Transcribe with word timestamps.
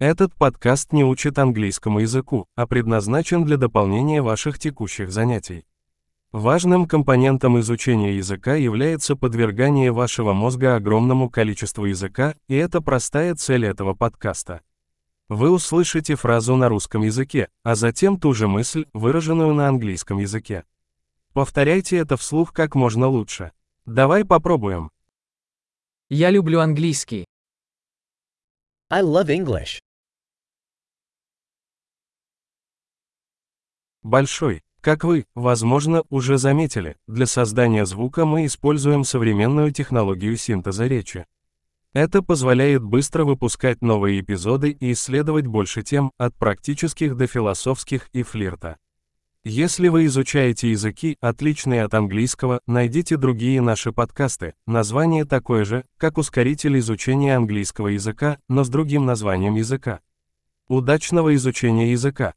Этот 0.00 0.34
подкаст 0.34 0.94
не 0.94 1.04
учит 1.04 1.38
английскому 1.38 1.98
языку, 1.98 2.46
а 2.54 2.66
предназначен 2.66 3.44
для 3.44 3.58
дополнения 3.58 4.22
ваших 4.22 4.58
текущих 4.58 5.12
занятий. 5.12 5.66
Важным 6.32 6.86
компонентом 6.88 7.60
изучения 7.60 8.16
языка 8.16 8.54
является 8.54 9.14
подвергание 9.14 9.92
вашего 9.92 10.32
мозга 10.32 10.76
огромному 10.76 11.28
количеству 11.28 11.84
языка, 11.84 12.34
и 12.48 12.54
это 12.54 12.80
простая 12.80 13.34
цель 13.34 13.66
этого 13.66 13.92
подкаста. 13.92 14.62
Вы 15.28 15.50
услышите 15.50 16.14
фразу 16.14 16.56
на 16.56 16.70
русском 16.70 17.02
языке, 17.02 17.50
а 17.62 17.74
затем 17.74 18.18
ту 18.18 18.32
же 18.32 18.48
мысль, 18.48 18.86
выраженную 18.94 19.52
на 19.52 19.68
английском 19.68 20.16
языке. 20.16 20.64
Повторяйте 21.34 21.98
это 21.98 22.16
вслух 22.16 22.54
как 22.54 22.74
можно 22.74 23.06
лучше. 23.06 23.52
Давай 23.84 24.24
попробуем. 24.24 24.90
Я 26.08 26.30
люблю 26.30 26.60
английский. 26.60 27.26
I 28.88 29.02
love 29.02 29.26
English. 29.26 29.78
Большой. 34.02 34.62
Как 34.80 35.04
вы, 35.04 35.26
возможно, 35.34 36.04
уже 36.08 36.38
заметили, 36.38 36.96
для 37.06 37.26
создания 37.26 37.84
звука 37.84 38.24
мы 38.24 38.46
используем 38.46 39.04
современную 39.04 39.72
технологию 39.72 40.38
синтеза 40.38 40.86
речи. 40.86 41.26
Это 41.92 42.22
позволяет 42.22 42.82
быстро 42.82 43.24
выпускать 43.24 43.82
новые 43.82 44.20
эпизоды 44.20 44.70
и 44.70 44.92
исследовать 44.92 45.46
больше 45.46 45.82
тем, 45.82 46.12
от 46.16 46.34
практических 46.34 47.14
до 47.14 47.26
философских 47.26 48.08
и 48.12 48.22
флирта. 48.22 48.78
Если 49.44 49.88
вы 49.88 50.06
изучаете 50.06 50.70
языки, 50.70 51.16
отличные 51.20 51.82
от 51.82 51.92
английского, 51.92 52.60
найдите 52.66 53.18
другие 53.18 53.60
наши 53.60 53.92
подкасты. 53.92 54.54
Название 54.66 55.24
такое 55.26 55.64
же, 55.64 55.84
как 55.98 56.16
ускоритель 56.16 56.78
изучения 56.78 57.36
английского 57.36 57.88
языка, 57.88 58.38
но 58.48 58.64
с 58.64 58.70
другим 58.70 59.04
названием 59.04 59.56
языка. 59.56 60.00
Удачного 60.68 61.34
изучения 61.34 61.90
языка! 61.90 62.34